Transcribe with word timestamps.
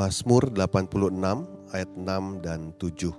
Mazmur 0.00 0.48
86 0.56 1.12
ayat 1.76 1.92
6 1.92 2.40
dan 2.40 2.72
7. 2.80 3.12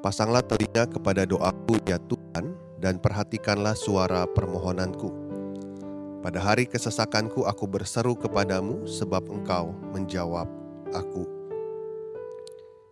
Pasanglah 0.00 0.40
telinga 0.40 0.88
kepada 0.88 1.28
doaku 1.28 1.76
ya 1.84 2.00
Tuhan 2.00 2.56
dan 2.80 2.96
perhatikanlah 2.96 3.76
suara 3.76 4.24
permohonanku. 4.24 5.12
Pada 6.24 6.40
hari 6.40 6.64
kesesakanku 6.64 7.44
aku 7.44 7.68
berseru 7.68 8.16
kepadamu 8.16 8.88
sebab 8.88 9.28
engkau 9.28 9.76
menjawab 9.92 10.48
aku. 10.96 11.28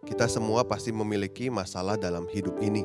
Kita 0.04 0.28
semua 0.28 0.60
pasti 0.68 0.92
memiliki 0.92 1.48
masalah 1.48 1.96
dalam 1.96 2.28
hidup 2.28 2.60
ini. 2.60 2.84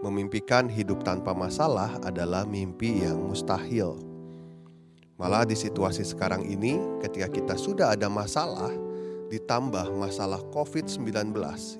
Memimpikan 0.00 0.72
hidup 0.72 1.04
tanpa 1.04 1.36
masalah 1.36 2.00
adalah 2.00 2.48
mimpi 2.48 3.04
yang 3.04 3.20
mustahil. 3.20 3.92
Malah 5.20 5.44
di 5.44 5.52
situasi 5.52 6.00
sekarang 6.00 6.48
ini 6.48 6.80
ketika 7.04 7.28
kita 7.28 7.54
sudah 7.60 7.92
ada 7.92 8.08
masalah, 8.08 8.72
ditambah 9.32 9.96
masalah 9.96 10.44
COVID-19 10.52 11.32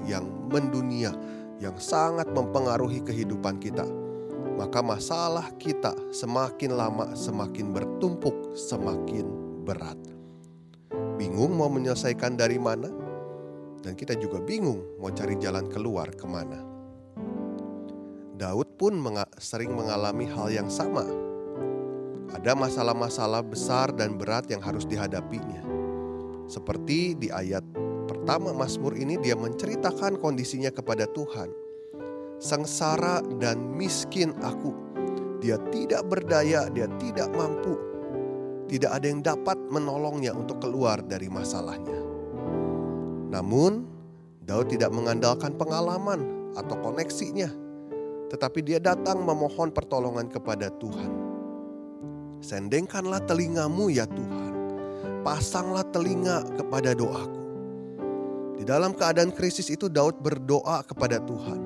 yang 0.09 0.25
mendunia, 0.49 1.13
yang 1.61 1.77
sangat 1.77 2.25
mempengaruhi 2.33 3.05
kehidupan 3.05 3.61
kita, 3.61 3.85
maka 4.57 4.81
masalah 4.81 5.53
kita 5.61 5.93
semakin 6.09 6.73
lama 6.73 7.13
semakin 7.13 7.77
bertumpuk, 7.77 8.57
semakin 8.57 9.29
berat. 9.69 10.01
Bingung 11.21 11.53
mau 11.53 11.69
menyelesaikan 11.69 12.41
dari 12.41 12.57
mana? 12.57 12.89
Dan 13.85 13.93
kita 14.01 14.17
juga 14.17 14.41
bingung 14.41 14.97
mau 14.97 15.13
cari 15.13 15.37
jalan 15.37 15.69
keluar 15.69 16.09
ke 16.09 16.25
mana. 16.25 16.57
Daud 18.33 18.81
pun 18.81 18.97
sering 19.37 19.77
mengalami 19.77 20.25
hal 20.25 20.49
yang 20.49 20.73
sama. 20.73 21.05
Ada 22.33 22.57
masalah-masalah 22.57 23.45
besar 23.45 23.93
dan 23.93 24.17
berat 24.17 24.49
yang 24.49 24.65
harus 24.65 24.89
dihadapinya 24.89 25.72
seperti 26.53 27.17
di 27.17 27.33
ayat 27.33 27.65
pertama 28.05 28.53
Mazmur 28.53 28.93
ini 28.93 29.17
dia 29.17 29.33
menceritakan 29.33 30.21
kondisinya 30.21 30.69
kepada 30.69 31.09
Tuhan. 31.09 31.49
Sengsara 32.37 33.25
dan 33.41 33.73
miskin 33.73 34.37
aku. 34.45 34.77
Dia 35.41 35.57
tidak 35.73 36.05
berdaya, 36.13 36.69
dia 36.69 36.87
tidak 37.01 37.33
mampu. 37.33 37.81
Tidak 38.69 38.93
ada 38.93 39.07
yang 39.09 39.25
dapat 39.25 39.57
menolongnya 39.73 40.37
untuk 40.37 40.61
keluar 40.61 41.01
dari 41.01 41.33
masalahnya. 41.33 41.99
Namun, 43.33 43.89
Daud 44.45 44.69
tidak 44.69 44.93
mengandalkan 44.93 45.57
pengalaman 45.57 46.53
atau 46.53 46.77
koneksinya, 46.85 47.49
tetapi 48.29 48.61
dia 48.61 48.79
datang 48.83 49.25
memohon 49.25 49.73
pertolongan 49.73 50.29
kepada 50.29 50.69
Tuhan. 50.77 51.11
Sendengkanlah 52.43 53.23
telingamu 53.23 53.87
ya 53.89 54.05
Tuhan 54.05 54.52
pasanglah 55.23 55.87
telinga 55.89 56.43
kepada 56.59 56.93
doaku. 56.93 57.43
Di 58.59 58.67
dalam 58.67 58.95
keadaan 58.95 59.35
krisis 59.35 59.71
itu 59.71 59.91
Daud 59.91 60.23
berdoa 60.23 60.87
kepada 60.87 61.19
Tuhan. 61.19 61.61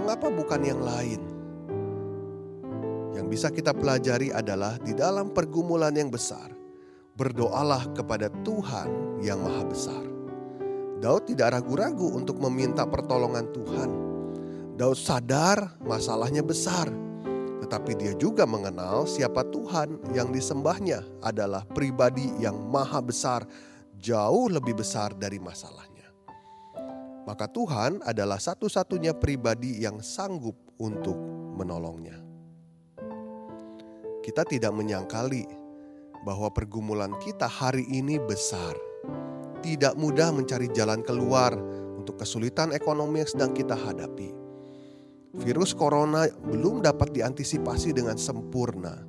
Mengapa 0.00 0.32
bukan 0.32 0.60
yang 0.64 0.80
lain? 0.80 1.20
Yang 3.12 3.26
bisa 3.28 3.48
kita 3.52 3.76
pelajari 3.76 4.32
adalah 4.32 4.80
di 4.80 4.96
dalam 4.96 5.32
pergumulan 5.32 5.92
yang 5.92 6.08
besar, 6.08 6.52
berdoalah 7.16 7.92
kepada 7.92 8.32
Tuhan 8.40 9.20
yang 9.20 9.44
maha 9.44 9.64
besar. 9.68 10.04
Daud 11.04 11.28
tidak 11.28 11.60
ragu-ragu 11.60 12.16
untuk 12.16 12.40
meminta 12.40 12.88
pertolongan 12.88 13.44
Tuhan. 13.52 13.90
Daud 14.80 14.96
sadar 14.96 15.76
masalahnya 15.84 16.40
besar, 16.40 16.88
tetapi 17.64 17.96
dia 17.96 18.12
juga 18.20 18.44
mengenal 18.44 19.08
siapa 19.08 19.40
Tuhan 19.48 20.12
yang 20.12 20.28
disembahnya 20.28 21.24
adalah 21.24 21.64
pribadi 21.64 22.28
yang 22.36 22.60
maha 22.68 23.00
besar, 23.00 23.48
jauh 23.96 24.52
lebih 24.52 24.76
besar 24.76 25.16
dari 25.16 25.40
masalahnya. 25.40 26.12
Maka 27.24 27.48
Tuhan 27.48 28.04
adalah 28.04 28.36
satu-satunya 28.36 29.16
pribadi 29.16 29.80
yang 29.80 30.04
sanggup 30.04 30.52
untuk 30.76 31.16
menolongnya. 31.56 32.20
Kita 34.20 34.44
tidak 34.44 34.76
menyangkali 34.76 35.48
bahwa 36.20 36.52
pergumulan 36.52 37.16
kita 37.24 37.48
hari 37.48 37.88
ini 37.88 38.20
besar. 38.20 38.76
Tidak 39.64 39.96
mudah 39.96 40.36
mencari 40.36 40.68
jalan 40.76 41.00
keluar 41.00 41.56
untuk 41.96 42.20
kesulitan 42.20 42.76
ekonomi 42.76 43.24
yang 43.24 43.30
sedang 43.32 43.52
kita 43.56 43.72
hadapi 43.72 44.43
Virus 45.34 45.74
corona 45.74 46.30
belum 46.46 46.78
dapat 46.86 47.10
diantisipasi 47.10 47.90
dengan 47.90 48.14
sempurna. 48.14 49.02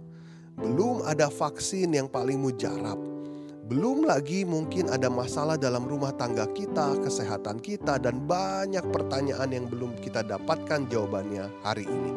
Belum 0.57 1.05
ada 1.05 1.29
vaksin 1.29 1.93
yang 1.93 2.09
paling 2.09 2.41
mujarab. 2.41 2.97
Belum 3.65 4.05
lagi 4.05 4.45
mungkin 4.45 4.93
ada 4.93 5.09
masalah 5.09 5.57
dalam 5.57 5.89
rumah 5.89 6.13
tangga 6.13 6.45
kita, 6.53 7.01
kesehatan 7.01 7.57
kita, 7.61 7.97
dan 7.97 8.21
banyak 8.25 8.85
pertanyaan 8.93 9.49
yang 9.49 9.65
belum 9.65 9.97
kita 10.01 10.21
dapatkan 10.21 10.85
jawabannya 10.85 11.49
hari 11.65 11.89
ini. 11.89 12.13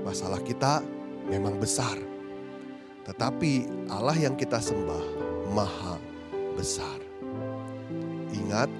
Masalah 0.00 0.40
kita 0.40 0.80
memang 1.28 1.60
besar, 1.60 1.96
tetapi 3.04 3.68
Allah 3.92 4.16
yang 4.16 4.32
kita 4.32 4.64
sembah 4.64 5.04
maha 5.52 6.00
besar. 6.56 6.98
Ingat, 8.32 8.72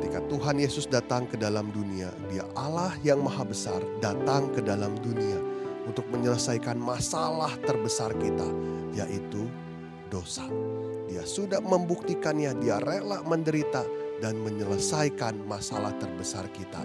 Ketika 0.00 0.24
Tuhan 0.32 0.56
Yesus 0.56 0.88
datang 0.88 1.28
ke 1.28 1.36
dalam 1.36 1.68
dunia, 1.76 2.08
Dia 2.32 2.48
Allah 2.56 2.96
yang 3.04 3.20
Maha 3.20 3.44
Besar 3.44 3.84
datang 4.00 4.48
ke 4.48 4.64
dalam 4.64 4.96
dunia 4.96 5.36
untuk 5.84 6.08
menyelesaikan 6.08 6.80
masalah 6.80 7.52
terbesar 7.68 8.16
kita, 8.16 8.48
yaitu 8.96 9.44
dosa. 10.08 10.48
Dia 11.04 11.20
sudah 11.28 11.60
membuktikannya, 11.60 12.56
Dia 12.64 12.80
rela 12.80 13.20
menderita 13.28 13.84
dan 14.24 14.40
menyelesaikan 14.40 15.36
masalah 15.44 15.92
terbesar 16.00 16.48
kita, 16.56 16.80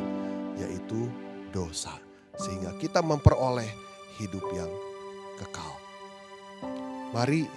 yaitu 0.59 1.07
dosa, 1.55 1.95
sehingga 2.35 2.75
kita 2.83 2.99
memperoleh 2.99 3.71
hidup 4.19 4.43
yang 4.51 4.67
kekal. 5.39 5.71
Mari 7.15 7.47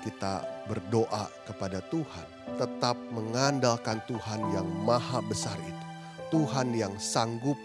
kita 0.00 0.44
berdoa 0.68 1.28
kepada 1.44 1.84
Tuhan, 1.92 2.26
tetap 2.56 2.96
mengandalkan 3.12 4.00
Tuhan 4.08 4.40
yang 4.52 4.68
maha 4.84 5.20
besar 5.24 5.56
itu. 5.60 5.86
Tuhan 6.30 6.72
yang 6.76 6.94
sanggup 6.96 7.58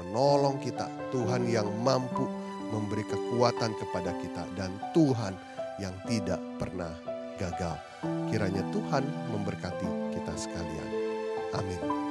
menolong 0.00 0.60
kita, 0.60 0.88
Tuhan 1.08 1.48
yang 1.48 1.68
mampu 1.80 2.28
memberi 2.70 3.02
kekuatan 3.08 3.72
kepada 3.80 4.12
kita, 4.20 4.44
dan 4.54 4.70
Tuhan 4.92 5.34
yang 5.80 5.96
tidak 6.04 6.40
pernah 6.60 6.92
gagal. 7.40 7.76
Kiranya 8.28 8.64
Tuhan 8.70 9.04
memberkati 9.32 9.88
kita 10.12 10.32
sekalian. 10.36 10.88
Amin. 11.56 12.09